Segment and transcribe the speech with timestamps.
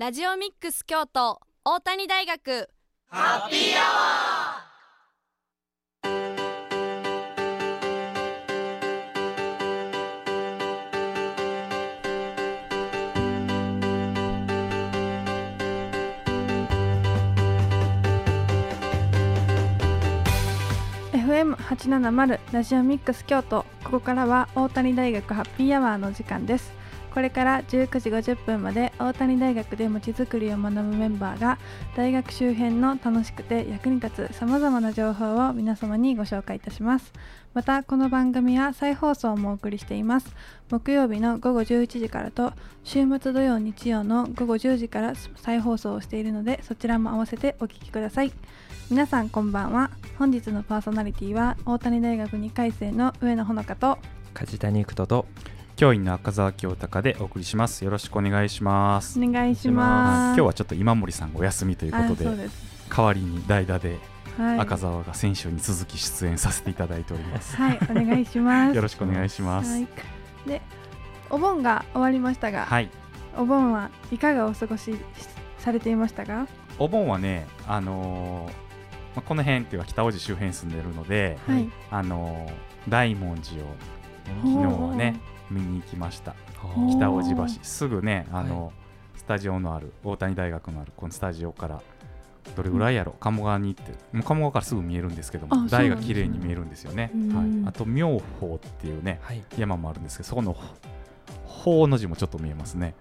[0.00, 2.70] ラジオミックス京都大谷大学。
[3.08, 23.66] ハッピーアワー FM870 ラジオミックス京都。
[23.84, 26.79] ここからは大谷大学ハッピーアワーの時間です。
[27.12, 31.58] これから19時50分まで大谷大学でまちづくりを学ぶメンバーが
[31.96, 37.12] 大学周辺の楽しくて役に立つさまざまな情報を皆様にご紹介いたします。
[37.52, 40.34] またこの番組は再放送もお送りしています。
[40.70, 42.52] 木曜日の午後11時からと
[42.84, 48.32] 週末土曜日曜の午後10時から再放送をしているのでそちらも合わせてお聞きください。
[48.88, 49.90] 皆さんこんばんは。
[50.16, 53.98] 本日のパーソナリティは大谷大学2回生の上野ほのかと。
[54.32, 55.26] 梶谷育人と。
[55.80, 57.86] 教員の赤澤清隆でお送りします。
[57.86, 59.18] よろしくお願いします。
[59.18, 60.36] お願いします。
[60.36, 62.26] 今日はちょっと今森さんお休みということで
[62.94, 63.98] 代わりに代打で
[64.58, 67.56] 赤澤が先週に続き出演させていただいております。
[67.56, 68.76] はいお願いします。
[68.76, 69.88] よろしくお願いします、はい、
[70.46, 70.60] で
[71.30, 72.90] お盆が終わりましたが、はい、
[73.38, 74.94] お盆はいかがお過ごし
[75.56, 76.46] されていましたか
[76.78, 78.54] お盆はねあのー、ま
[79.16, 83.62] あ、この辺っていうか北大路周辺住んでるので、はい、あのー、大文字を
[84.44, 85.18] 昨日はね
[85.50, 86.34] 見に行きました。
[86.96, 87.48] 北大路橋。
[87.62, 88.72] すぐねあの、はい、
[89.16, 91.82] スタジオのある大谷大学のあるこのスタジオから
[92.56, 100.56] どれぐらいやろ、うん、鴨川に行ってもう鴨川からすぐ見えるんですけども台が綺麗に見えるんですよね、はい、あと妙法っていうね、はい、山もあるんですけどそこの
[101.44, 102.94] 法の字もちょっと見えますね、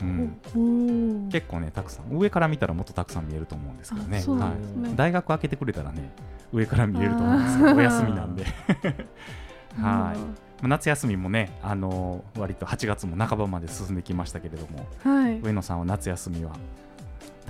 [0.00, 4.52] うん、結構ねたくさん上から見たらもっとたくさん見えると思うんですけどね、ね、は
[4.92, 6.12] い、大学開けてくれたらね
[6.52, 8.44] 上から見えると思うんですけどお休みなんで。
[9.80, 16.52] はい夏休みもね、あのー、割と8月も半ばまで進んできましたけれども、はい、上野さんは夏休みは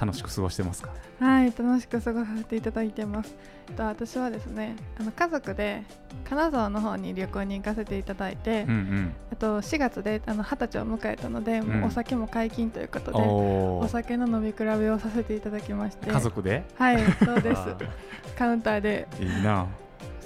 [0.01, 0.91] 楽しく過ごしてますか？
[1.21, 3.35] はい楽しく過ごさせていただいてます。
[3.77, 5.85] と私はですねあの家族で
[6.29, 16.11] 金沢の方に旅行に行かせていただいて、うんうん、あと4月であの20歳を迎えたので、うん、もうお酒も解禁ということでお酒の飲み比べをさせていただきまして。
[16.11, 16.65] 家族で？
[16.75, 17.63] はいそうです。
[18.37, 19.07] カウンターで。
[19.21, 19.67] いいな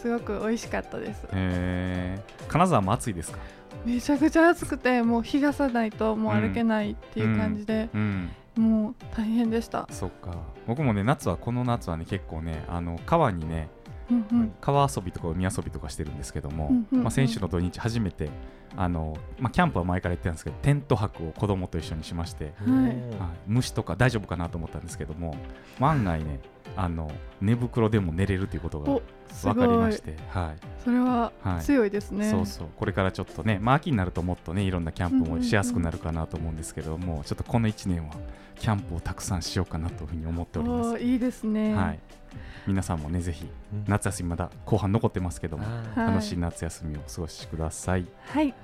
[0.06, 1.27] すごく美味しかったです。
[1.33, 3.39] えー、金沢も暑いですか？
[3.84, 9.89] めちゃくちゃ暑くてもう日がさないともう歩けないっていう感じで、うんうん、もう大変でした。
[9.91, 10.31] そっか。
[10.69, 13.69] 僕もね夏はこの夏はね結構ねあの川にね、
[14.09, 18.31] うんうん、川遊びとか海遊びとかしてるんですけども、うんうんうん、まあ、先週の土日初めて
[18.77, 22.75] あの、まあ、キャンプは前から言ってたんですけどテント泊を子供と一緒にしまして、はい。
[22.84, 22.95] はい、
[23.49, 25.37] 虫とか大丈夫かなと思ったんですけども
[25.81, 26.39] 万が一ね
[26.75, 27.10] あの
[27.41, 29.00] 寝袋でも寝れるということが
[29.43, 32.69] 分かりまして、はい、それは強いですね、はい、そうそう。
[32.77, 38.15] これからちょっとね、まあ、秋になるともっとねいろんなキャンプもしやすくなるかなと思うんですけども、ちょっとこの1年は
[38.56, 40.99] キャンプをたくさんしようかなというふうに思っております。
[40.99, 41.99] いいですね、はい、
[42.66, 43.47] 皆さんもねぜひ
[43.87, 48.06] 夏休みまだ後半残ってますけども、楽しい夏休みをお過ごしください。
[48.27, 48.54] はい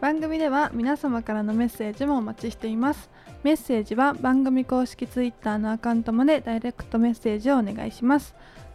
[0.00, 3.10] 番組では皆様からのメッセージもお待ちしています
[3.42, 8.34] メッセージは番組公式 Twitter のアカウントまでダイレクトメッセージをお願いします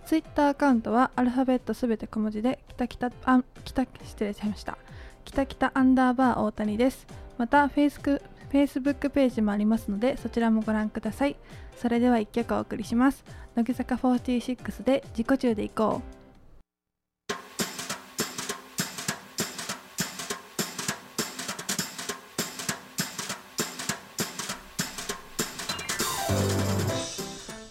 [0.10, 4.76] ツイッターアカウントはアルファベットすべて小文字で、きたきた、あ、きた、失礼しました。
[5.24, 7.06] きたきたアンダーバー大谷です。
[7.38, 8.20] また、フェイスク、
[8.50, 11.36] フェイスブックページもありますので、そちらもご覧ください。
[11.78, 13.24] それでは一曲お送りします。
[13.56, 16.19] 乃木坂46で自己中でいこう。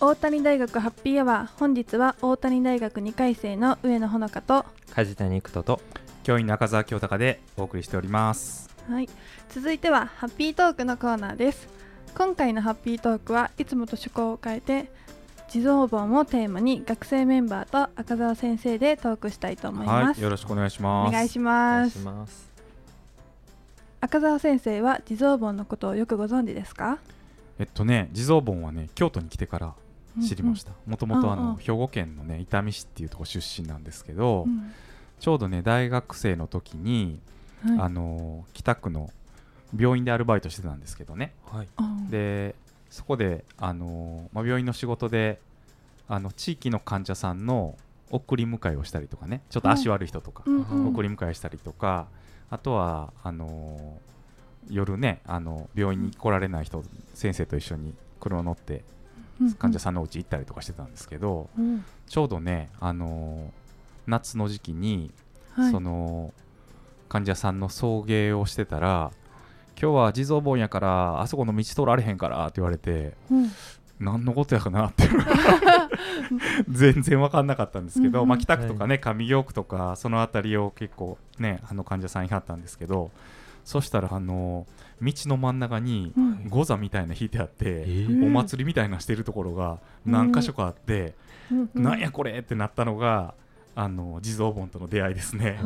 [0.08, 1.58] 大谷大学ハッピーアワー。
[1.60, 4.64] 本日は大谷大学2回生の上野ほのかと
[4.94, 5.82] 梶谷育人と
[6.22, 8.70] 教員中澤清隆でお送りしております。
[8.88, 9.08] はい。
[9.50, 11.68] 続いてはハッピートークのコーナーです。
[12.16, 14.90] 今回のハッピートークはいつもと趣向を変えて
[15.50, 21.08] 地蔵盆をテーマに学生メンバーと赤澤先生でトークしたいと思います、はい、よろしくお願いします。
[21.10, 22.50] お願いします。
[24.00, 26.96] 赤澤先生は地蔵盆のことをよくご存知ですか？
[27.58, 29.74] えっとね地蔵盆はね京都に来てから
[30.26, 30.72] 知りました。
[30.86, 34.72] もともとあの兵庫県のね伊丹市っていうとこ出身なんですけど、うん、
[35.20, 37.20] ちょうどね大学生の時に、
[37.64, 39.10] はい、あの北区の
[39.76, 41.68] 病院でアルバイトしてたんですけどね、はい、
[42.10, 42.54] で
[42.90, 45.40] そこであの、まあ、病院の仕事で
[46.08, 47.76] あの地域の患者さんの
[48.10, 52.08] 送り迎えをしたりとかねちょっと足悪い人とか、送り迎えしたりとか
[52.50, 53.98] あとはあの
[54.70, 56.82] 夜ねあの病院に来られない人
[57.12, 58.82] 先生と一緒に車乗って
[59.58, 63.50] 患者さんのうち行ったりとかしてたんですけど、うん、ちょうどね、あのー、
[64.06, 65.12] 夏の時期に、
[65.52, 66.32] はい、その
[67.08, 69.12] 患者さんの送迎をしてたら
[69.80, 73.50] 今日は地蔵盆やからあそこの道通られへんからって言われて、うん。
[74.00, 75.08] 何のことやかなって
[76.68, 83.10] 全然分かんなかったんですけど、うんうん、まあ、北区とかね、上京区とかその辺りを結構ねあの患者さんいはったんですけど
[83.68, 84.66] そしたらあの
[85.02, 86.14] 道の真ん中に
[86.48, 91.12] 御座みたいな引いてあって、うん、お祭りみたいなしてるところが何箇所かあって、
[91.52, 93.34] うん、なんやこれってなったのが
[93.74, 95.58] あの地蔵盆との出会いですね。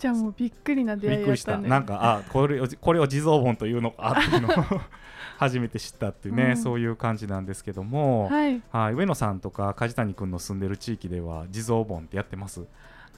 [0.00, 1.56] じゃあもうびっくりな出会い、ね、びっくりした。
[1.56, 4.80] なんかあこれをこれを地蔵盆というのかっていうのを
[5.38, 12.66] 初めて知ったっていうね、うん、そういう感じなんですけども、はい、はい上野さんとか梶谷君の住んでる地域では地蔵盆ってやってます？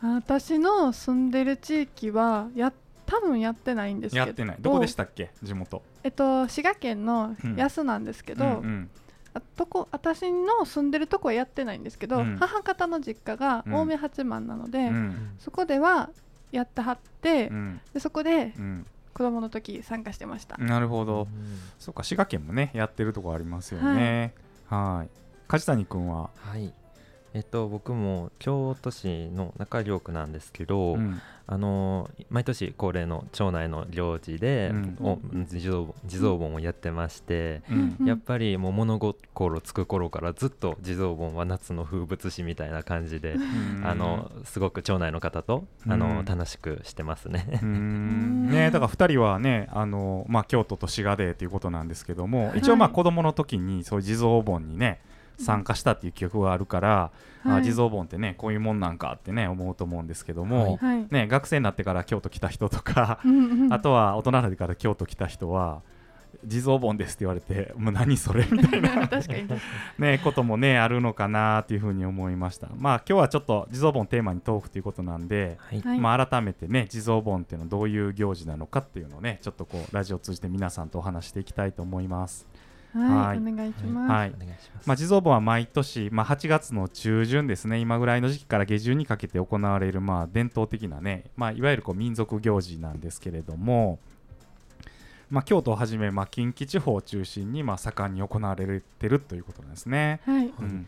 [0.03, 2.69] 私の住んでる地域はや
[3.07, 4.27] 多分やってないんですけど。
[4.27, 4.57] やってない。
[4.61, 5.31] どこでしたっけ？
[5.43, 5.83] 地元？
[6.03, 8.45] えっと滋賀県の安なんですけど。
[8.45, 8.57] うんうん。
[8.57, 8.91] うん
[9.55, 16.09] とこ私の住んでるとこはやってないんですけど、うん、母方の実家が青梅八幡なので、うん、そこでは
[16.53, 18.55] やってはって、うん、でそこで
[19.13, 20.57] 子供の時参加してました。
[20.57, 21.29] なるほど、
[21.79, 24.33] そうか滋賀県もねやってるとこありますよね。
[24.69, 25.11] はい。
[25.49, 26.31] 梶谷君は？
[26.39, 26.73] はい
[27.37, 30.97] えっと僕も京都市の中京区なんですけど、
[31.47, 47.61] あの毎年恒例の町内の行事で、うん、地蔵地蔵盆をやってまして、うん、やっぱりもう物心つく頃からずっと地蔵盆は夏の風物詩みたいな感じで、うん、あのすごく町内の方とあの楽しくしてますね。
[47.63, 55.01] ねだから2人はねあの、まあ、京都と滋賀でということなんですけども、一応まあ子供の時にそういう地蔵盆にね
[55.39, 57.11] 参加したっていう記憶があるから、
[57.45, 63.21] うん、あ地蔵盆ってねこういうもんなんかってね思うと思うんですけども、はい、ね、学生になってから京都来た人とか
[63.71, 65.83] あとは大人になってから京都来た人は
[66.45, 68.47] 地蔵盆ですって言われてもう何それ？
[68.51, 69.09] みたいな。
[69.99, 72.69] ねこともねあるのかなというふうに思いました。
[72.77, 82.47] まあ今日はちょっと地蔵盆テーマにトークということなんで、はい、まあ改めてね地蔵盆っていうのはどういう行事なのかっていうのをねちょっとこうラジオを通じて皆さんとお話していきたいと思います
[82.99, 84.13] はい、お願いします。
[84.13, 84.35] はい、
[84.87, 93.99] まあ、地蔵盆は毎年、まあ、8月の中旬ですね、今ぐらいの時期から下旬にかけて行われる、まあ、伝統的なね、まあ、いわゆるこう民族行事なんですけれども。
[95.29, 100.21] まあ、京都をはじめ、まあ、近畿地方を中心に、まあ、盛んに行われてるということなんですね。
[100.25, 100.87] はい、うん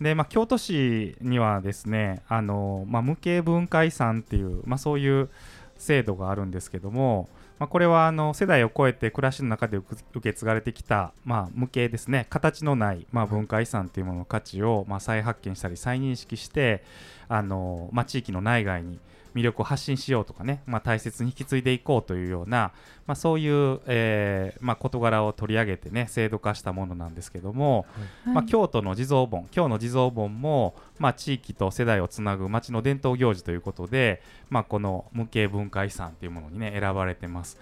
[0.00, 5.30] でまあ、京都市にはですねあの、まあ、無形文化遺産っていう、まあ、そういう
[5.78, 7.28] 制度があるんですけども、
[7.62, 16.82] まあ、これはあの世代を超えて暮らしの中で受け継がれてきた、まあ、無形ですね形のない、まあ、文化遺産というものの価値を、まあ、再発見したり再認識して
[17.28, 18.98] あの、まあ、地域の内外に
[19.34, 22.72] 魅力を発信しようとかね、まあ、大切に引き継いでいこうというような、
[23.06, 27.86] まあ、そういう、えーまあ、事柄を取り上げてね制度化したものなんですけども、
[28.24, 37.58] はい、まあ、京都の地蔵盆今日の地蔵盆も、まあ、地域と世代をつなぐ町の伝統行事ということで、まあ、この無形文化遺産というものにね選ばれてます。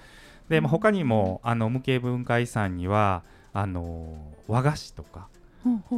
[0.49, 3.23] で、まあ、他にもあの無形文化遺産には
[3.53, 4.17] あの
[4.49, 5.29] 和菓子とか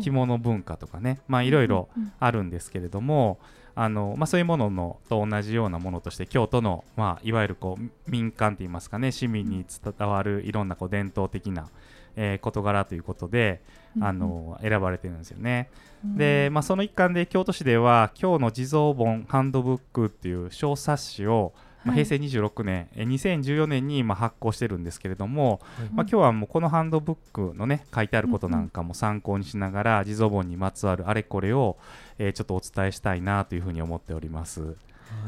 [0.02, 1.88] 着物文化とかね、まあ、いろいろ
[2.18, 3.38] あるんですけれども、
[3.74, 9.64] あのまあ、そういうもののと同じようなものとして京都の、まあ、いわゆるこう民間といいますかね市民に
[9.98, 11.68] 伝わるいろんなこう伝統的な、
[12.16, 13.62] えー、事柄ということで、
[14.00, 15.70] あの選ばれてるんですよね。
[16.04, 21.52] で、まあ、その一環で京都市では「今日の地蔵盆ハンドブック」っていう小冊子を
[21.84, 31.76] まあ、平成26年、はい、2014年にまあ発行してるんですけれども、はい、まあ、今日はもうこのハンドブックのね書いてあることなんかも参考にしながら、地蔵盆にまつわるあれこれを、
[32.18, 34.62] えー、ちょっとお伝えしたいなというふうに思っております。
[34.62, 34.68] は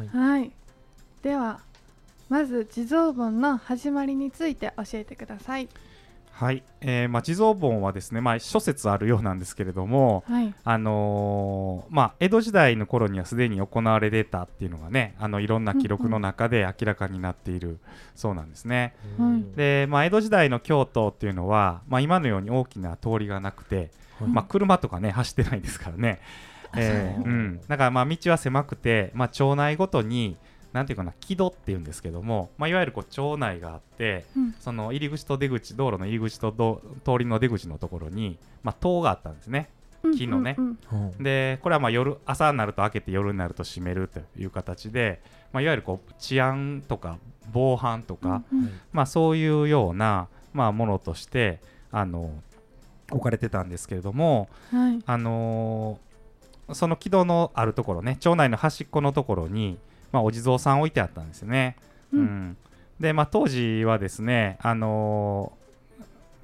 [0.04, 0.52] い、はい、
[1.22, 1.60] では
[2.28, 5.68] まず地蔵盆の始まりについて教えてください。
[6.34, 17.78] はい、えーまあ、地蔵盆はですね、まあ、諸説あるようなんですけれども、はい、あのー、まあ、江戸時代の頃にはすでに行われてたっていうのがねあのいろんな記録の中で明らかになっている
[18.16, 18.96] そうなんですね。
[19.54, 26.20] で、まあ、江戸時代の京都っていうのは、まあ、今のように大きな通りがなくて、はい、まあ、車とかね走ってないですからね。
[26.76, 30.36] えーうん、だからまあ道は狭くて、まあ、町内ごとに
[30.74, 39.70] なんていうかな木戸っていうんですけども、まあ、いわゆるこう町内があって、うん、その入り口と出口道路の入り口と通りの出口のところに、まあ、塔があったんですね。
[40.18, 41.10] 木のね、うんうん。
[41.10, 47.18] うん、でこれはまあ夜朝になると開けて夜になると閉めるという形で、まあ、いわゆるこう治安とか
[47.52, 51.60] 防犯とか、うんうん、まあ、そういうような、まあ、ものとして
[51.92, 52.32] あの
[53.12, 59.78] 置かれてたんですけれども、はい、あのー、その木戸のあるところね町内の端っこのところに
[60.14, 61.76] まあ、お地蔵さん置いてあったんですよね。
[62.12, 62.56] うん、うん、
[63.00, 65.52] で、まあ、当時はですね、あの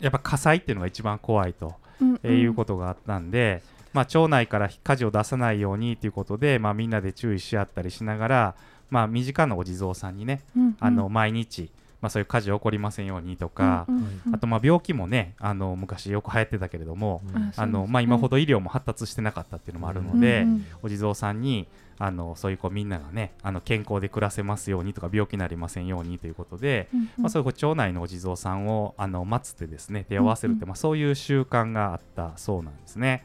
[0.00, 3.62] ー、やっぱ火災っていうのが一番怖いと、うんうん、えー、いうことがあったんで、
[3.92, 8.54] まあ、町内から火事を出さないようにということで、まあ、みんなで注意し合ったりしながら、
[8.90, 13.96] まあ、身近なお地蔵さんにね、うんうん、あの毎日、まあ、そういう火事起こりませんようにとか、うん
[14.26, 21.68] うん、あとまあ病気もねあの昔よく流行ってたけれども、うん、あのまあ、今ほど医療も発達してなかったっていうのもあるので、うんうん、お地蔵さんに
[22.02, 33.24] あのそういうこうみんながねあの健康で暮らせますようにとか病気になりませんようにということで、うんうん、まあ、そういう町内のお地蔵さんをあの祀ってですね手を合わせるって、うんうん、まあ、そういう習慣があったそうなんですね。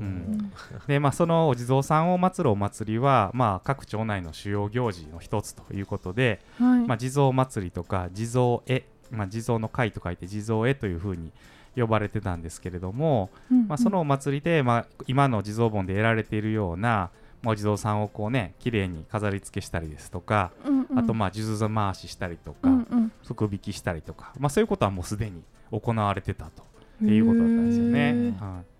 [0.00, 0.52] うん、
[0.88, 11.30] でまあ、そのお地蔵さんを祀るお祭りは、まあ、各町内の主要行事の一つということで、はい、まあ、地蔵祭りとか地蔵絵、まあ、地蔵の会と書いて地蔵絵というふうに
[11.76, 17.10] 呼ばれてたんですけれども、うんうん、まあ、そのお祭りで、まあ、今の地蔵盆で得られているような、まあ、
[17.48, 28.36] お地蔵さんをこうね綺麗に飾り付けしたりですとか、うんうん、あとまあ数珠回ししたりとか、うんうん、福引きしたりとか、まあ、そういうことはもうすでに行われてたということだったんですよね。
[28.40, 28.76] はい。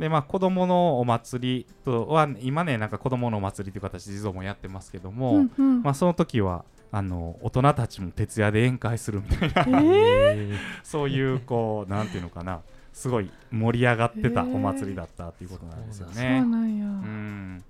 [0.00, 16.14] でまあ子供のお祭りとは今ねなんか子供のお祭りという形で地蔵もやってますけども、うんうん、まあその時はあの大人たちも徹夜で宴会するみたいな、えー、そういうこうなんていうのかなすごい盛り上がってたお祭りだったっていうことなんですよね。
[16.14, 17.64] そうなんや、うん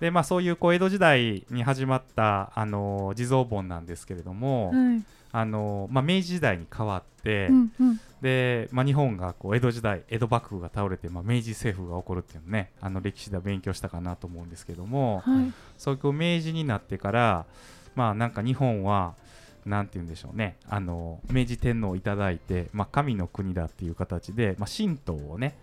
[0.00, 5.02] でまあ、そういうこう江戸時代に始まったあの地蔵盆なんですけれども、はい、
[5.32, 17.44] あのまあ、明治時代に変わって、うんうん、でまあ、日本がこう江戸時代江戸幕府が倒れて、まあ、明治政府が起こるっていうのねあの歴史では勉強したかなと思うんですけども、はい、そういう明治になってから
[17.94, 19.14] まあなんか日本は
[19.66, 25.54] なんて言うんでしょうねあの明治天皇をいただいて、まあ、神の国だっていう形で、まあ、神道をね、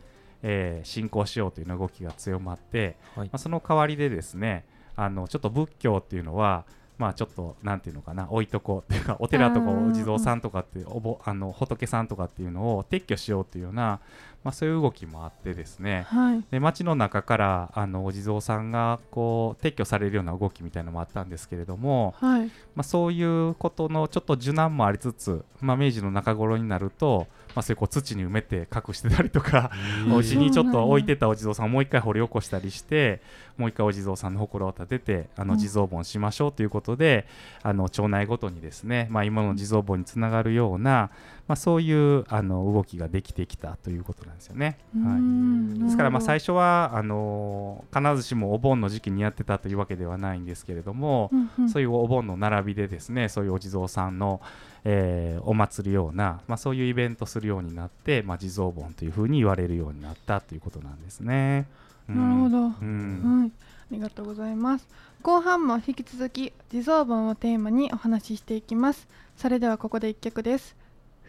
[0.43, 4.65] えー、信仰しようという動きが強まって、はい、まあ、その代わりでですね
[4.95, 6.65] あのちょっと仏教っていうのは
[6.97, 13.99] まあちょっとなんていうのかな置いとこうっていうかお寺とかお地蔵さんとかっておぼあの仏さんとかっていうのを撤去しようっていうような、
[14.43, 29.71] まあ、そういう動きもあってですね、はい、で街の中からあのお地蔵さんがこう撤去されるような動きみたいなのもあったんですけれども、はい、まあ、そういうことのちょっと受難もありつつ、まあ、明治の中頃になるとまあ、そういうこう土に埋めて隠してたりとか、
[30.11, 33.21] お家にちょっと置いてたお地蔵さんをもう一回掘り起こしたりして
[33.57, 37.27] もう一回お地蔵さんの祠を立ててあの地蔵盆しましょうということで、
[37.63, 41.09] あの町内ごとにですね、まあ、今の地蔵盆につながるような、
[41.47, 44.77] まあ、そういうあの動きができてきたということなんですよね。
[45.01, 54.41] はい、ですからまあ最初はあの必ずしもお盆の時期にやってたというわけではないんですけれども、うんうん、そういうお盆の並びでですねそういうお地蔵さんの、
[54.83, 61.67] えー、お祭りような、まあ、そういうイベントするようになって、まあ、地蔵盆というふうに言われるようになったということなんですね。
[62.09, 63.51] うん、なるほど、うん、はい。
[63.89, 64.87] ありがとうございます。
[65.21, 69.07] 後半も引き続き地蔵盆をテーマにお話ししていきます。
[69.35, 70.75] それではここで一曲です。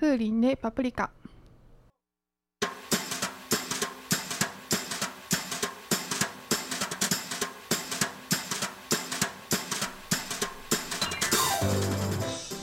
[0.00, 1.10] 風鈴でパプリカ。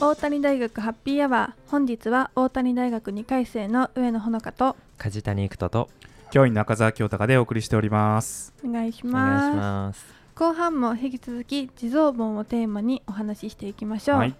[0.02, 1.72] 大谷大学ハッピーアワー。
[1.72, 5.90] 本日は大谷大学2回生の上野ほのかと梶谷育人と
[6.32, 8.54] 教員中澤京隆でお送りしております。
[8.64, 10.06] お願いします。
[10.36, 14.36] 後半も引き続き地蔵盆をテーマにお話ししていきましょう、はい。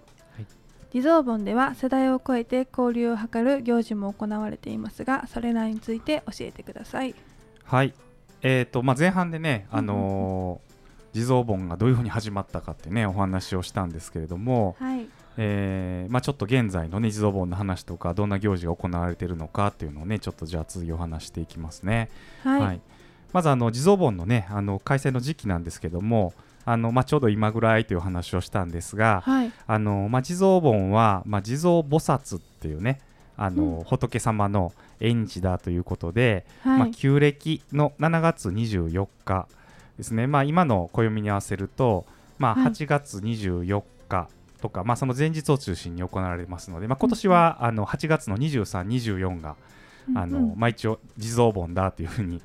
[0.90, 7.14] 地蔵盆では世代を超えて交流を図る行事も行われていますがそれらについて教えてください。
[7.64, 7.94] はい。
[8.42, 22.10] えーとまあ、前半でね、あのー、地蔵盆がどういうふうに始まったかってねお話をしたんですけれども、はいえーまあ、ちょっと現在の、ね、地蔵盆の話とかどんな行事が行われているのかっていうのをねちょっとじゃあ次お話していきますね。
[22.42, 22.80] はい、はい、
[23.32, 26.32] まずあの地蔵盆のねあの開催の時期なんですけども
[26.68, 33.00] あのまあ、ちょうど今ぐらいという話をしたんですが、はい、あのまあ、地蔵盆は、まあ、地蔵菩薩っていうね
[33.36, 39.46] あの、うん、仏様の縁日だということで、はい、まあ、旧暦の7月24日
[39.96, 42.04] ですね、まあ、今の暦に合わせると、
[42.38, 44.28] まあ、8月24日
[44.60, 49.56] とか、はい、まあ、その前日を中心に行われますので、まあ、今年は、うん、あの8月の23、24が、
[50.14, 52.40] あのまあ、一応地蔵盆だというふうに、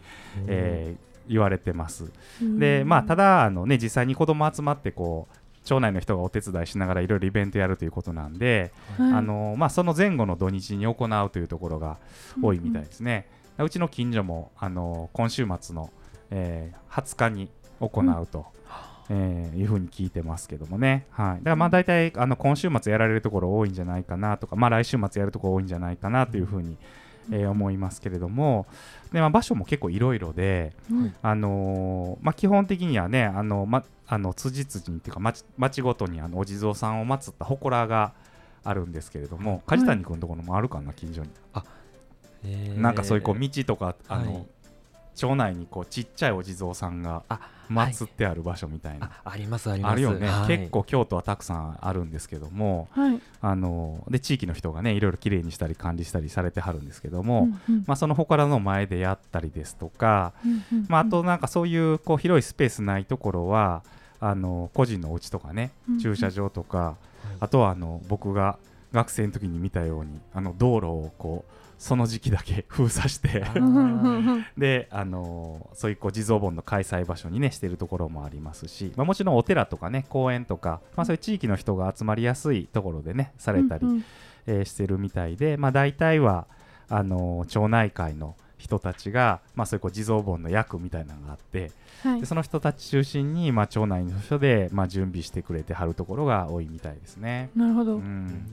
[0.48, 2.12] えー、言われてます。
[2.42, 11.98] でまあただあの、ね、実際に子供集まってこう町内の人がお手伝いしながらいろいろイベントやるということなんで、はい、あのまあ、その前後の土日に行うというところが
[12.42, 13.28] 多いみたいですね。
[13.60, 15.92] うん、うちの近所もあの今週末の、
[16.32, 17.50] えー、20日に
[17.80, 18.48] 行うと。
[19.10, 26.78] うん、えー、いうふうに聞いてますけどもね、はい、だからまあ大体あの今週末やられるところ多いんじゃないかなとか、まあ、来週末やるところ多いんじゃないかなというふうに、
[27.32, 28.66] えー、思いますけれども。
[29.12, 38.14] で、まあ、場所も結構いろいろで、うん、あのー、まあ、基本的にはねあの、ま、あの辻々にっていうか町町ごとにあのお地蔵さんを祀った祠が
[38.64, 41.30] あるんですけれども梶谷君のところもあるかな近所に。
[41.54, 41.64] あ
[42.44, 44.48] えー、なんかそういうこう道とかあの、はい。
[45.16, 47.24] 町内にこうちっちゃいお地蔵さんが
[47.72, 49.92] 祀ってある場所みたいな、あありますあります。
[49.92, 63.84] あるよね、はい、結構京都はたくさんあるんですけども、はい、あので地域の人がねいろいろきれいにしたり管理したりされてはるんですけども、うんうん、まあ、その祠の前でやったりですとか、うんうんうん、まあ、あとなんかそういうこう広いスペースないところは
[64.20, 66.96] あの個人のお家とかね、駐車場とか、
[67.40, 68.60] あとはあの僕が
[68.94, 73.44] 学生の時に見たようにあの道路をこうその時期だけ 封鎖して。
[74.56, 84.06] で、あのー、そういうこう地蔵盆の開催場所にねしてるところもありますし、まあ、もちろんお寺とかね公園とか、まあ、そういう地域の人が集まりやすいところでねされたり、うんうん、
[84.46, 86.46] えー、してるみたいで、まあ、大体は
[86.88, 91.72] あのー、町内会の人たちが、まあ、そういうこう地蔵盆の役みたいなのがあって、
[92.04, 97.50] はい、でその人たち中心に、まあ、町内の人で、まあ、準備してくれてはるところが多いみたいですね。
[97.56, 98.46] なるほど、うん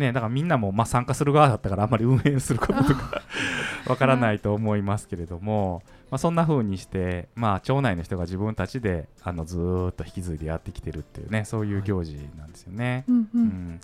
[0.00, 3.22] ね、だからみんなもまあ参加する側だったからあんまり運営することとか
[3.86, 9.58] わからないと思いますけれども、まあ、そんな風にして、まあ、町内の人が自分たちであのず
[9.90, 13.04] っと引き継いでやってきてるっていうねそういう行事なんですよね。
[13.08, 13.80] うん、うん。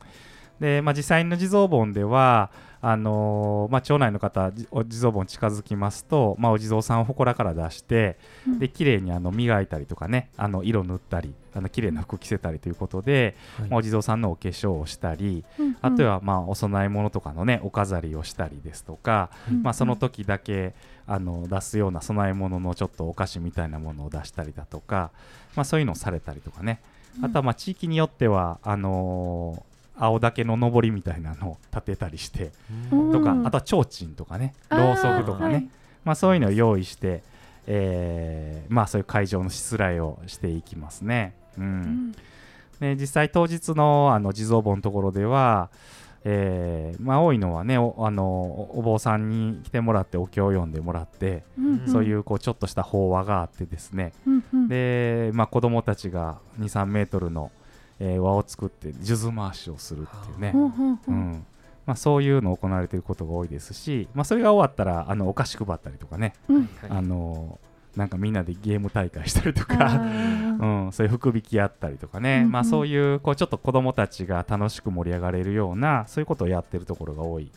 [0.58, 20.74] で、まあ、実際の地蔵盆ではあのー、まあ、町内の方お地蔵盆近づきますと、まあ、お地蔵さんを祠から出して、うん、で綺麗にあの磨いたりとかねあの色塗ったりあの綺麗な服着せたりということで、はい、まあ、お地蔵さんのお化粧をしたり、うんうん、あとはまあお供え物とかのねお飾りをしたりですとか、うんうん、まあ、その時だけ
[21.06, 25.10] あの出すような供え物のちょっとお菓子みたいなものを出したりだとか、
[25.54, 26.80] まあ、そういうのをされたりとかね。
[27.22, 32.52] あとはまあ地域によってはあのー青竹のぼりみたいなのを 立てたりして
[32.90, 35.68] とかあとは提灯とかねろうそくとかね、はい、
[36.04, 37.22] まあ、そういうのを用意して、
[37.66, 41.34] えー、まあ、そういう会場のしつらいをしていきますね。
[41.58, 42.12] うん、
[42.80, 45.70] で実際当日のあの地蔵盆のところでは、
[46.24, 51.66] えーまあ、多いのはねおあのお坊さんに来てもらってお経を読んでもらって、うん。
[51.80, 57.50] うん、そういうこうちょっとした法話があってですね、うんうん、で、まあ、子供たちが2 3メートルの
[57.98, 61.46] えー、輪を作って数珠回しをするっていうね、うん。
[61.86, 67.58] まあ、そういうのを行われていることが多いですし、まあ、それが終わったらあのお菓子配ったりとかね、うん、あの
[67.96, 69.96] なんかみんなでゲーム大会したりとか、
[70.60, 77.50] うん、そういう福引きやったりとかね、うんうん、まあ、そういうこうちょっと子どもたちが楽しく盛り上がれるようなそういうことをやってるところが多い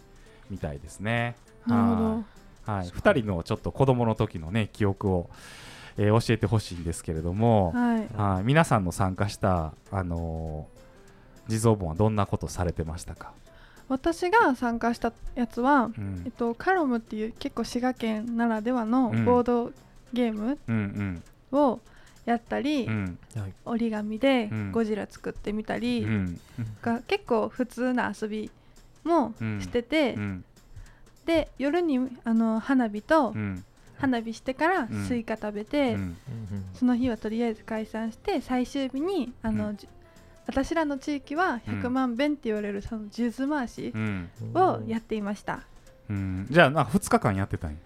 [0.50, 1.36] みたいですね。
[1.68, 2.24] なるほど。
[2.72, 5.30] はい、2人のちょっと子供の時のね記憶を
[6.00, 13.34] えー、教えてほしいんですけれども、はい、は皆さんの参加した、あのー、地蔵盆はどんなことされてましたか？
[13.90, 19.72] 私が参加したやつは、うん、えっと、カロムっていう結構滋賀県ならではのボード
[20.14, 21.22] ゲーム？
[21.52, 21.80] を
[22.26, 23.18] やったり、うん、
[23.66, 26.40] 折り紙でゴジラ作ってみたり、うん、
[26.82, 28.52] が結構普通な遊び
[29.04, 30.16] もしてて、
[31.26, 33.34] で夜にあの花火と
[33.98, 35.98] 花火してからスイカ食べて、
[36.74, 39.74] その日はとりあえず解散して最終日にあの、
[40.46, 43.94] 私らの地域は100万遍って言われるその数珠回し
[44.54, 45.62] をやっていました、
[46.10, 47.78] うん、じゃあなんか2日間やってたんや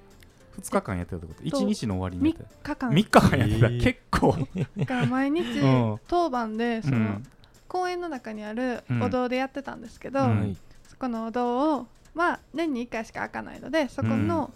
[0.60, 2.92] 2日間やってたってこと？1日の終わりに3日間。
[2.92, 4.38] 3日間やってた、えー、結構。
[4.78, 5.62] だから毎日
[6.08, 7.22] 当番でその、
[7.68, 10.20] 公園の中にあるお堂でやってたんですけど、
[10.88, 14.52] そこのお堂をまあ年に1回しか開かないのでそこの、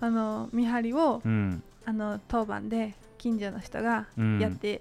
[0.00, 4.06] あの見張りを、うん、あの当番で近所の人が
[4.38, 4.80] やって、うん、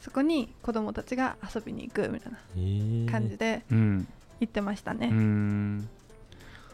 [0.00, 4.06] そこに子供たちが遊びに行くみたいな感じで行
[4.44, 5.10] ってましたね。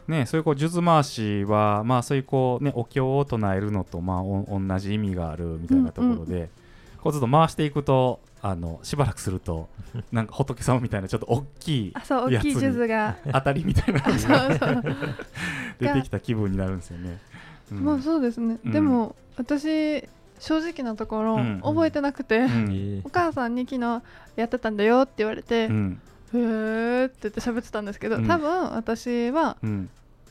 [0.07, 6.49] ね、そういうこう数珠回しは、まあ、そういうこう、ね、お経を唱えるのと、まあ、お同じ意味があるみたいなところで、うんうん、
[7.01, 9.67] こうずっと回していくとあのしばらくすると
[10.11, 14.83] なんか仏様みたいなちょっと大きいやつに当たりみたいなのが
[15.79, 17.19] 出てきた気分になるんですよね。
[17.71, 20.07] まあそうですね、でも私
[20.39, 22.45] 正直なところ、覚えてなくて、
[23.03, 24.03] お母さんに昨日
[24.35, 25.67] やってたんだよって言われて、
[26.33, 29.57] へえって言って喋ってたんですけど、多分私は、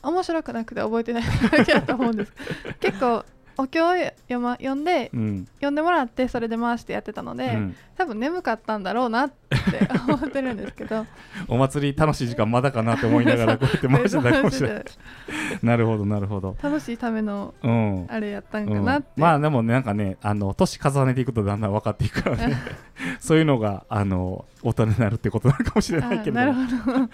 [0.03, 2.33] 面白くなくて覚えてないだけだと思うんです。
[2.79, 3.25] 結構
[3.57, 11.05] お経を読,、ま、読んで、うん、読んでもらってそれで回してやってたので、うん、多分眠かったんだろうなって思ってるんですけど。
[11.47, 14.85] お祭り楽しい時間まだかなって思いながらこうやって回してたかもしれない。
[15.63, 16.55] なるほどなるほど。
[16.61, 22.55] 楽しいための、うん、あれやったんかなって、まあでもなんかねあの年重ねていくとだんだん分かっていくからね。
[23.19, 27.09] そういうのがあの大人になるってことなのかもしれないけどなるほど。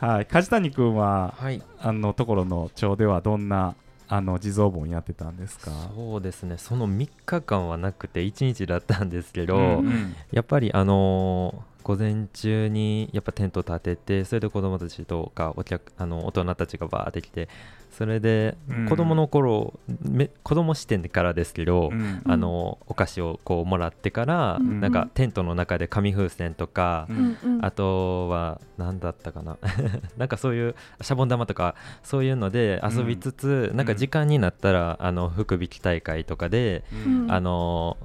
[0.00, 3.74] はい、梶谷君は、はい、あのところの町ではどんな
[4.08, 5.70] あの地蔵盆やってたんですか？
[5.94, 6.56] そうですね。
[6.58, 17.48] その3日間はなくて1日だったんですけど、うんうん、やっぱりあのー、午前中にやっぱテント立ててそれで子供たちとかお客あの大人たちがバーって来て
[17.96, 18.58] それで
[18.90, 29.56] 子供の頃、うん、め子供視点からですけど、うん、あのお菓子をこうもらってから、うん、なんかテントの中で紙風船とか、うん、あとは何だったかな。
[30.18, 36.84] なんかそういうシャボン玉とかそういうので遊びつつ、なんか時間になったらあの福引き大会とかで、
[37.28, 37.96] あの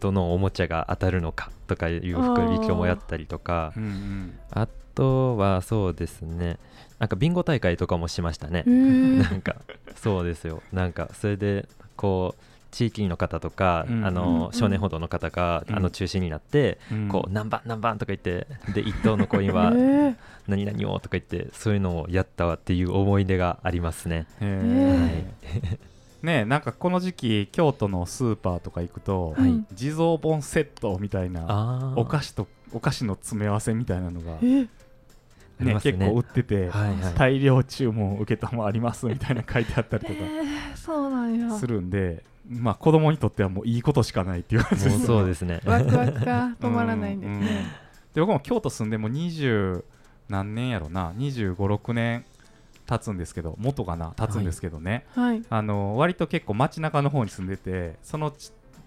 [0.00, 3.72] どのおもちゃが当たるのかとかいう福引きもやったりとか、
[4.50, 6.58] あとはそうですね。
[6.98, 8.64] なんかビンゴ大会とかもしましたね。
[8.66, 9.56] なんか
[9.96, 10.62] そうですよ。
[10.72, 19.72] なんかそれでこう地域の方とか、うん、あの、うん、少年報道の方が、うん、あの中心になって、こう何番何番とか言ってで一等のコインは
[20.46, 24.26] 何々をとか言ってそういうのをやったわっていう思い出がありますね。
[24.40, 25.78] はい
[26.22, 34.68] ねなんかこの時期京都のスーパーとか行くと、はい、地蔵盆セットみたいなお菓子とお菓子の詰め合わせみたいなのが、ね、
[35.60, 41.50] ね、結構売ってて、はいはい、大量注文受けたもありますみたいな書いてあったりとか、 えー、そうなんや。
[41.58, 44.62] するんで、まあ子供にとってはもういいことしかないっていう。
[44.62, 45.60] 感じですそうですね。
[45.66, 49.84] ワクワクが止まらないんですね、うんうん、で僕も京都住んでも20
[50.28, 51.12] 何年やろな。
[51.12, 52.24] 2 5 6年
[52.88, 58.32] 経つんですけど元がな経つんですけどね、はい、あの割と結構街中の方に住んでてその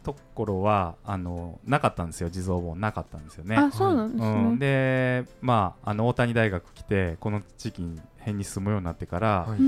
[0.04, 2.32] ところはあのなかったんですよ。
[2.32, 3.56] 地蔵盆なかったんですよね。
[3.56, 9.60] あそうなんですね、うん、でまああの大谷大学来てこの地域辺に住むようになってから、はい、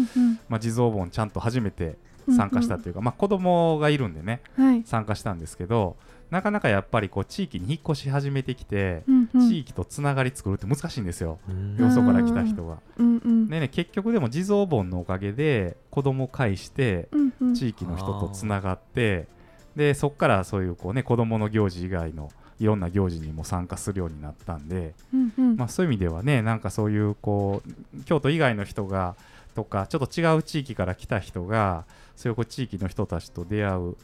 [0.50, 1.98] まあ、地蔵盆ちゃんと初めて
[2.36, 5.98] 参加したというか、うんうん、まあ、子供がいるんでね、はい、参加したんですけど
[6.34, 11.38] なかなかやっぱりこう地域に引っ越し始めてきて、うんうん、地域とつながり作るって難しいんですよ、
[11.78, 12.80] よそから来た人が。
[12.98, 17.08] うんうん、でね結局でも地蔵盆のおかげで子供介して
[17.56, 19.28] 地域の人とつながって、
[19.76, 29.16] でそこからそういうこう、ね、子供の行事以外のいろんな行事にも参加するようになったんで、うんうん、まあ、そういう意味ではねなんかそういうこう京都以外の人が
[29.54, 33.96] とかちょっと違う地域から来た人がそういうこう地域の人たちと出会う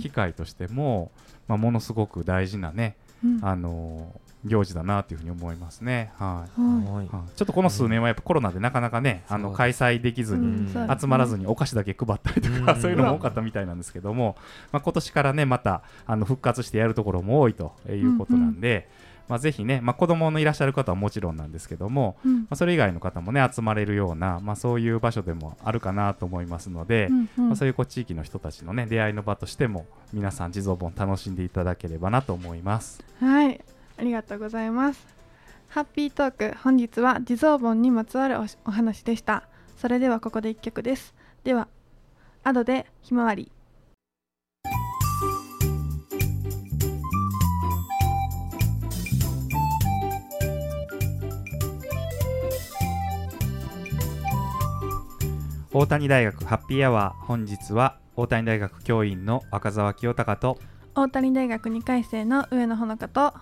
[0.00, 1.10] 機会としても、
[1.48, 4.12] まあ、ものすごく大事なね、うん、あの
[4.44, 6.12] 行事だなというふうに思いますね。
[6.18, 6.60] はい。
[6.60, 14.36] はい、ちょっとこの数年はやっぱコロナでなかなかね、あの開催できずに、集まらずにお菓子だけ配ったりとか、そういうのも多かったみたいなんですけども、
[14.72, 18.88] まあ今年からねまたあの復活してやるところも多いということなんで。
[19.32, 33.02] まあ、ぜひね、まあ、子供のいらっしゃる方はもちろんなんですけども、うん、まあ、それ以外の方もね集まれるような、まあ、そういう場所でもあるかなと思いますので、うんうん、まあ、そういうこう地域の人たちのね出会いの場としても皆さん地蔵盆楽しんでいただければなと思います。
[33.20, 33.58] はい。
[33.96, 35.02] ありがとうございます。
[35.70, 39.44] ハッピートーク本日は地蔵盆にまつわるお話でした。
[39.78, 41.14] それではここで1曲です。
[41.42, 41.68] では
[42.44, 43.50] アドでひまわり
[55.74, 60.58] 大谷大学ハッピーアワー本日は大谷大学教員の赤澤清隆と
[60.94, 63.32] 大谷大学2回生の上野ほのかと、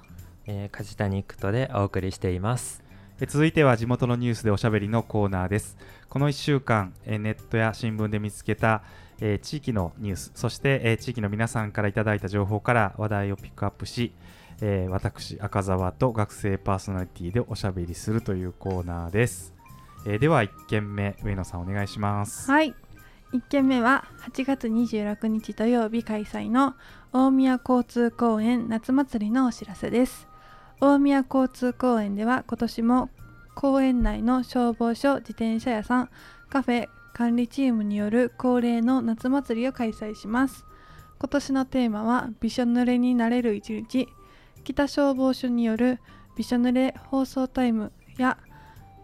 [0.46, 2.84] えー、梶谷育人でお送りしています。
[3.20, 5.76] え続いては地元のニュースでおしゃべりのコーナーです。
[6.08, 8.84] この1週間えネットや新聞で見つけた
[9.20, 14.12] え地域のニュースそして、え地域の皆さんからいただいた情報から話題をピックアップし、
[14.60, 19.52] え私赤澤と学生パーソナリティでおしゃべりするというコーナーです
[20.06, 22.50] えー、では1件目上野さんお願いします。
[22.50, 22.74] はい。
[23.32, 26.74] 1件目は8月26日土曜日開催の
[27.12, 30.26] 大宮交通公園夏祭りのお知らせです。
[30.80, 33.10] 大宮交通公園では今年も
[33.54, 36.10] 公園内の消防署自転車屋さん
[36.48, 40.64] カフェ管理チームによる恒例の夏祭りを開催します。
[41.18, 44.08] 今年のテーマはびしょ濡れになれる一日。
[44.64, 46.00] 北消防署による
[46.36, 48.38] びしょ濡れ放送タイムや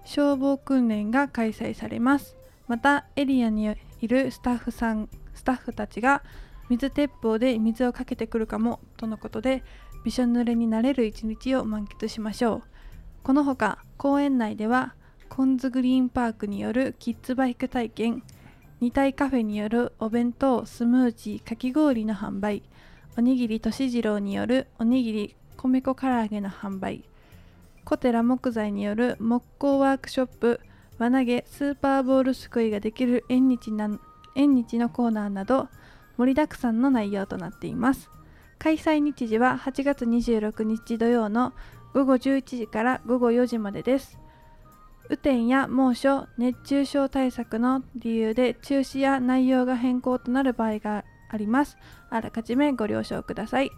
[0.06, 2.36] 消防訓練が開催されます。
[2.68, 6.22] またエリアにいるスタッフさんスタッフたちが
[6.68, 9.62] 水鉄砲で水をかけてくるかもとのことで
[10.04, 12.62] びしょ濡れになれる一日を満喫しましょう。
[13.22, 14.94] このほか公園内では
[15.28, 18.22] コンズグリーンパークによるキッズバイク体験
[18.80, 22.62] 二体カフェによるお弁当スムージーかき氷の販売
[23.16, 27.04] おにぎりとし次郎によるおにぎり米粉唐揚げの販売
[27.86, 30.60] 小寺木材による木工ワークショップ
[30.98, 33.88] 輪投げスーパーボールすくいができる縁日な
[34.34, 35.68] 縁日のコーナーなど
[36.18, 38.10] 盛りだくさんの内容となっています。
[38.58, 41.52] 開催日時は8月26日土曜の
[41.94, 44.18] 午後11時から午後4時までです。
[45.08, 51.78] 雨天や猛暑熱中症対策の理由で中止や内容が変更となる場合があります。
[52.10, 53.70] あらかじめご了承ください。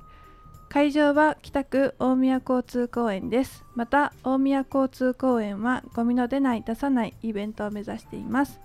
[0.70, 3.64] 会場は北区大宮交通公園です。
[3.74, 8.60] また大宮交通公園はゴミの出ない出さないイベントを目指しています。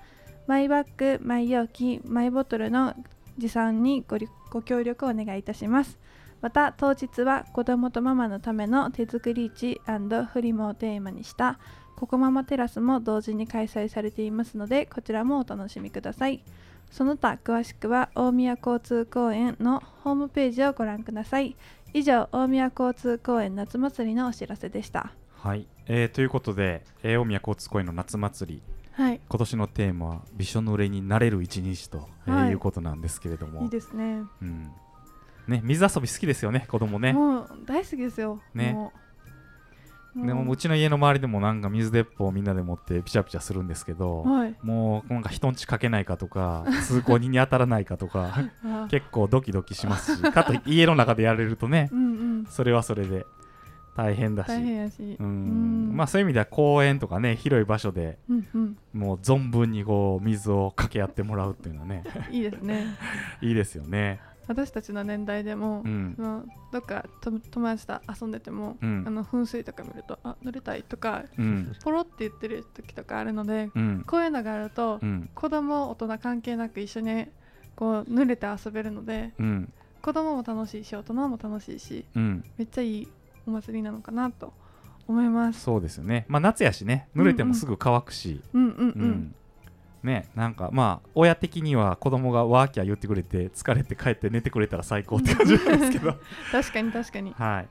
[0.46, 2.94] マイバッグマイ容器マイボトルの
[3.38, 4.04] 持参に
[4.52, 5.98] ご協力をお願いいたします。
[6.42, 9.80] また当日は子どもとママのための手作り市
[10.34, 11.58] フリマをテーマにした
[11.96, 16.44] ココママテラスも同時に開催されていますのでこちらもお楽しみください。
[16.92, 21.56] その他詳しくは大宮交通公園のホームページをご覧ください。
[21.94, 25.14] 以上大宮交通公園夏祭りのお知らせでした。
[25.36, 33.64] はい、えー、ということで、えー、大宮交通公園の夏祭りはい、今年のテーマはびしょ濡れになれる一日と、はい、いうことなんですけれども。
[33.64, 34.72] いいですね,、うん、
[35.48, 37.14] ね水遊び好きですよね子供ね。
[37.14, 38.40] もう大好きですよ。
[38.54, 38.92] ね
[40.16, 48.32] でもうちの家の周りでもなんか水鉄砲をみんなで持ってピチャピチャするんですけど、はい、もうなんか人んちかけないかとか 通行人に当たらないかとか
[48.90, 53.26] 結構ドキドキしますしかと家の中でやれるとねうん、それはそれで
[53.96, 54.52] 大変だし。
[55.20, 62.04] うん、まあ、そういう意味では公園とかね広い場所で、うんうん、もう存分にこう水をかけ合ってもらうっていうのはね。
[62.32, 62.86] いいですね。
[63.42, 66.16] いいですよね私たちの年代でも、うん、
[66.72, 77.28] どっか友達と遊んでても、うん、あの噴水とか見るとあ乗りたいとか、うん、ポロって言ってる時とかあるので、うん、こういうのがあると、うん、子供大人関係なく一緒に
[77.76, 83.08] こう濡れて遊べるので、うん、子供も楽しいし大人も楽しいし、めっちゃいい
[83.48, 84.54] お祭りなのかなと
[85.08, 85.62] 思います。
[85.62, 86.26] そうですよね。
[86.28, 87.08] まあ夏やしね。
[87.16, 88.84] 濡れてもすぐ乾くし、うんうん、うん。
[88.84, 89.36] うん
[90.04, 96.16] ねなんかまあ親的には子供がワーキャー言ってくれて疲れて帰って寝てくれたら最高って感じなんですけど。
[96.52, 97.34] 確かに確かに。
[97.34, 97.68] はい。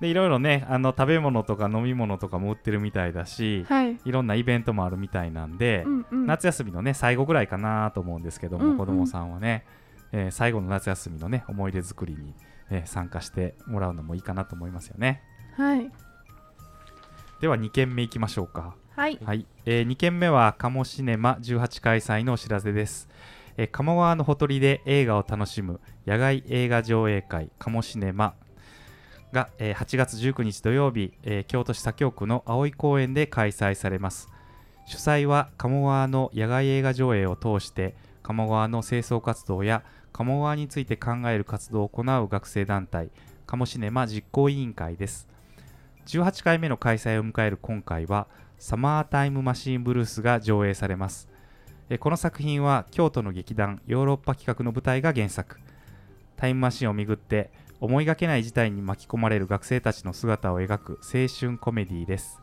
[0.00, 9.64] でいろいろねあの食べ物とか飲み物とかも売ってるみたいだし、はい、いろんなイベントもあるみたいなんで、うんうん、夏休みのね最後ぐらいかなと思うんですけども、うんうん、子供さんはね、
[10.12, 12.34] えー、最後の夏休みのね思い出作りに、
[12.70, 15.22] えー、参加してもらうのもいいかなと思いますよね。
[15.56, 15.90] はい。
[17.40, 19.46] では2軒目いきましょうかはい、はい。
[19.64, 23.08] えー、2件目は鴨シネマ18開催のお知らせです、
[23.56, 28.34] えー、鴨川のほとりで映画を楽しむ野外映画上映会鴨シネマ
[29.30, 34.30] が、えー、8月19日土曜日、えー、京都市左京区の葵公園で開催されます。
[34.84, 43.10] 主催は鴨川の野外映画上映を通して鴨川の清掃活動や鴨川について考える活動を行う学生団体
[43.46, 45.28] 鴨シネマ実行委員会です。
[46.06, 48.26] 18回目の開催を迎える今回は
[48.58, 51.28] サマータイムマシーンブルースが上映されます。
[52.00, 55.58] この作品は京都の劇団ヨーロッパ企画の舞台が原作。
[56.36, 62.40] タイムマシンをめぐって思いがけない事態に巻き込まれる学生たちの姿を描く青春コメディです。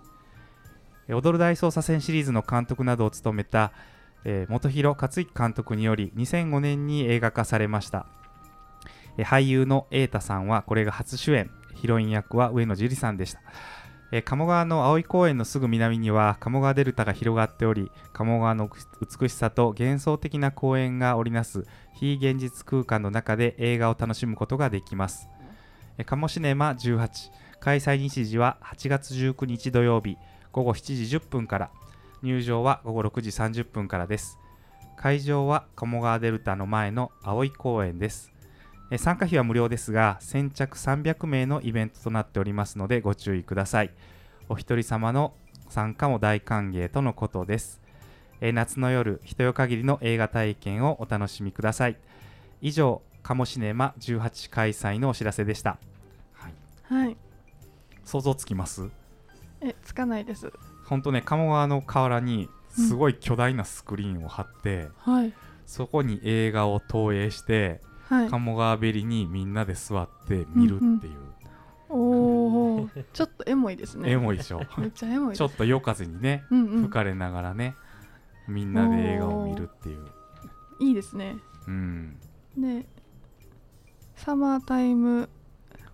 [1.10, 3.72] 踊る大捜査線シリーズの監督などを務めた、
[4.24, 8.08] えー、元広克之監督により2005年に映画化されました。
[9.18, 13.42] 俳優の瑛太さんはこれが初主演、ヒロイン役は上野樹里さんでした。
[14.16, 18.70] えー、鴨川の葵公園のすぐ南には鴨川デルタが広がっており鴨川の
[19.02, 25.28] 美しさと幻想的な公園が織りなす非現実空間の中で映画を楽しむことができます、
[25.98, 27.10] えー、鴨シネマ18
[27.60, 30.18] 開催日時は8月19日土曜日
[30.56, 31.70] 午後7時10分から。
[32.22, 34.40] 入場は午後6時30分からです。
[34.96, 38.35] 会場は鴨川デルタの前の葵公園です。
[38.98, 43.92] 参加費は無料ですが先着300名のイベントとなっておりますのでご注意ください。
[44.50, 45.34] お一人様の
[45.70, 47.82] 参加も大歓迎とのことです。
[48.42, 51.98] 夏の夜人よ限りの映画体験をお楽しみください。
[52.62, 55.80] 以上カモシネマ18開催のお知らせでした。
[56.34, 56.54] はい、
[56.84, 57.18] はい、
[58.04, 58.90] 想像つきます？
[59.62, 60.52] えつかないです。
[60.86, 65.34] 本当ね鴨川の河原にすごい巨大なスクリーンを貼って、うん、はい、
[65.66, 71.14] そこに映画を投影してはい、鴨川べりにみんなで座って見るっていう、
[71.90, 72.04] うんう
[72.78, 74.12] ん、おおちょっとエモいですね。
[74.12, 74.62] エモいでしょ。
[74.78, 77.76] めっちゃエモいちょっと夜風にね、うんうん、吹かれながらね
[78.48, 80.06] みんなで映画を見るっていう。
[80.80, 81.38] いいですね。
[81.68, 82.18] うん。
[82.58, 82.86] で
[84.16, 85.30] サマータイム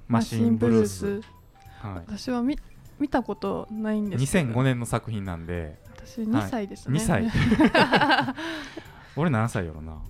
[0.07, 1.21] マシンブルース。
[1.79, 2.57] はい、私は見
[2.99, 4.49] 見たことないんですけど。
[4.49, 5.79] 2005年の作品なんで。
[5.95, 8.35] 私2歳ですね、はい、2歳。
[9.15, 10.01] 俺何歳やろな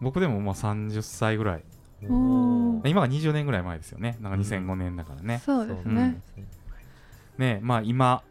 [0.00, 1.64] 僕でもまあ30歳ぐらい。
[2.00, 4.16] 今が20年ぐらい前ですよね。
[4.20, 8.22] なんか2005年だからね、そうですね、うん、ねまあ今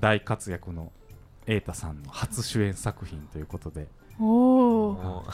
[0.00, 0.92] 大活躍の
[1.46, 3.88] 瑛太さんの初主演作品ということで。
[4.18, 5.24] おお、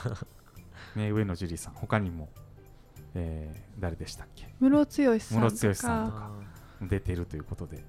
[0.97, 2.29] ね、上野樹里さん他にも、
[3.15, 4.49] えー、誰でしたっけ？
[4.61, 6.31] 室剛さん室剛さんとか
[6.83, 7.85] 出てるということで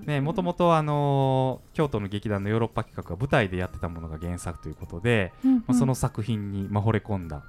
[0.00, 0.20] ね。
[0.20, 7.42] もともとあの京都の劇団のヨーロッパ企画は舞台でやってたものが原作ということで、うんうん、まあ、その作品に、まあ、惚れ込んだ、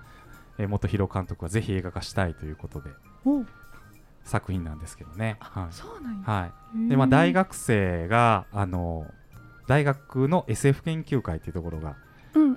[0.58, 2.90] えー、元広監督はぜひ映画化したいということで
[4.24, 5.38] 作品なんですけどね。
[5.40, 9.06] はい、でまあ大学生があの
[9.68, 11.96] 大学の SF 研究会っていうところが、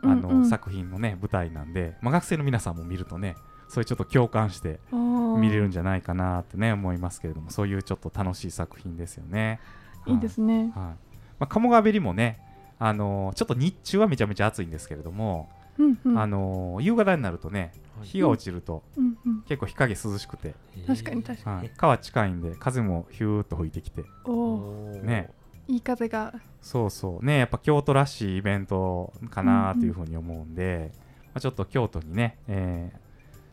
[0.02, 3.36] あの作品のね舞台なんで、まあ、学生の皆さんも見るとね
[3.72, 9.60] そういうちょっと共感して見れるんじゃないかなってね思いますけれどもそういうちょっと楽しい作品ですよね。
[10.06, 10.12] い。
[10.12, 10.58] いですね。
[10.58, 10.72] はい。
[10.74, 10.94] ま
[11.40, 12.38] あ、鴨川べりもね
[12.78, 20.54] あのちょっと日中はめちゃめちゃ暑いんですけれども、うんうん、あの夕方になるとね日が落ちると、うんうん、結構日陰涼しくて
[20.86, 24.04] 確かに確かに、川近いんで風もヒューッと吹いてきて
[25.02, 25.30] ね。
[25.66, 26.34] いい風が。
[26.60, 27.24] そうそう。
[27.24, 30.90] ねやっぱ京都らしいイベントかなというふうに思うんで、うんうん、ま
[31.36, 33.01] あ、ちょっと京都にね、えー、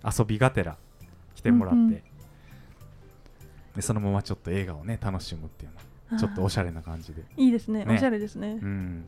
[0.04, 0.78] 遊びがてら
[1.36, 2.02] 来てもらって、うんうん、
[3.76, 9.08] でそのままちょっと映画をね楽しむっていうのちょっとおしゃれな感じでいいですね、ね、おしゃれですねうん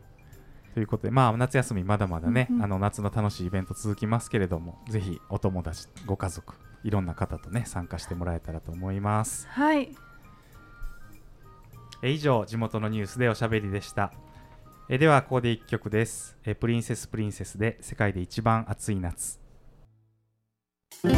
[0.74, 9.48] ということで、まあ、夏休みまだまだね、うんうん、あの夏の楽しいイベント続きますけれども、ぜひお友達、ご家族、いろんな方とね、参加してもらえたらと思います。
[9.50, 9.92] はい。
[12.04, 14.14] え以上、地元のニュースでおしゃべりでした。
[14.88, 16.38] えでは、ここで1曲です。
[16.46, 19.41] えプリンセスプリンセスで世界で一番暑い夏。
[21.04, 21.10] 大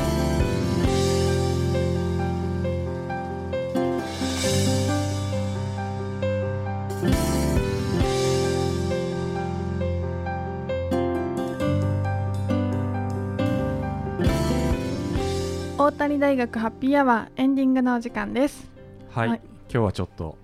[15.91, 18.71] 谷大学ハッピーアワーエンディングのお時間です。
[19.09, 20.37] はい、はい、今日はちょっと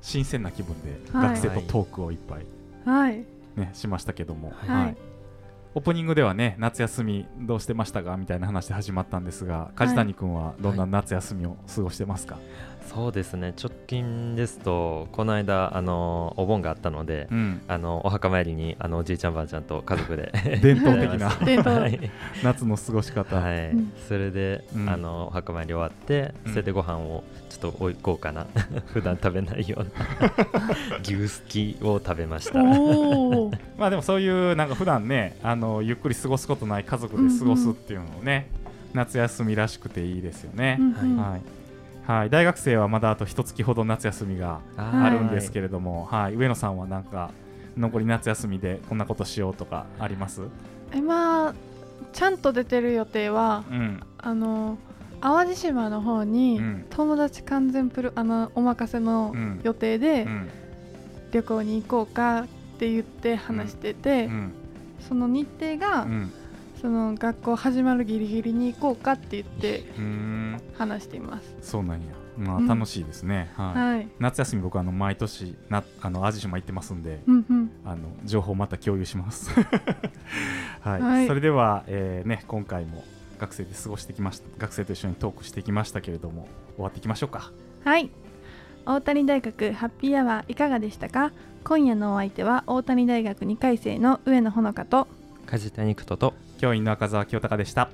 [0.00, 2.46] 新鮮な気分で学生とトークをいっぱい、
[2.86, 3.22] はい、
[3.54, 4.96] ね、しましたけども、はい、はい、
[5.78, 12.44] オープニングではね夏休みどうしてましたかみたいな話で始まったんですが梶谷君はどんな夏休みを過ごしてますか、はい
[12.88, 13.52] そうですね。
[13.62, 20.32] 直近ですとこの間あのお盆があったので、うん、あのお墓参りにあのおじいちゃんばあちゃんと家族で。
[20.62, 21.30] 伝統的な
[22.42, 27.24] 夏の過ごし方、はい、うん、それで、うん、あのお墓参り終わってそれでご飯を
[27.60, 28.46] ちょっと置いこうかな。
[28.92, 29.90] 普段食べないような。
[31.02, 32.62] 牛すきを食べました。
[33.78, 38.62] まあでもそういうなんか普段ねあのゆっくり過ごすことない家族で過ごすっていうのをね、うん。
[38.62, 40.78] うん夏休みらしくていいですよね。
[41.18, 41.42] はい。
[42.10, 47.30] はい、大学生はまだあと一月ほど夏休みがあるんですけれども、はい、上野さんはなんか
[47.76, 50.40] 残り夏休みでこんなことしようとかあります？
[50.94, 51.54] えまあ
[52.14, 54.78] ちゃんと出てる予定は、うん、あの
[55.20, 60.26] 淡路島の方に、友達完全プロあのお任せの予定で、
[61.32, 62.46] 旅行に行こうかっ
[62.78, 64.30] て言って話してて、
[65.08, 66.06] その日程が、
[66.80, 69.84] その学校始まるギリギリに行こうかって言って
[70.76, 71.56] 話しています。
[71.60, 72.18] そうなんや。
[72.38, 79.50] まあ楽しいですね、うん、はい、はい、夏休み僕あの毎年なあの淡路島行ってますんで、うんうん、あの情報また共有します。
[80.80, 83.02] はい、はい、それでは、えー、ね今回も
[83.38, 87.50] 学生で過ごしてきました学生と一緒にトークしてきましたけれども終わっていきましょうか。
[87.84, 88.10] はい。
[88.86, 91.32] 大谷大学ハッピーアワーいかがでしたか？
[91.64, 95.08] 今夜のお相手は大谷大学2回生の上野ほのかと
[95.46, 97.90] 梶谷久人と教員の赤澤清隆でした。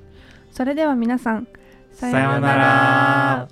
[0.52, 1.48] それでは皆さん
[1.92, 3.48] さようなら